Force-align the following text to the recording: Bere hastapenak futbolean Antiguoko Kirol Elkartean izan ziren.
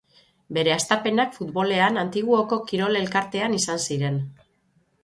Bere 0.57 0.71
hastapenak 0.75 1.35
futbolean 1.35 2.01
Antiguoko 2.05 2.61
Kirol 2.73 3.01
Elkartean 3.03 3.61
izan 3.61 3.87
ziren. 3.91 4.21